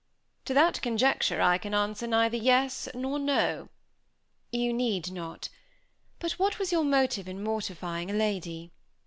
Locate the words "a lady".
8.09-8.71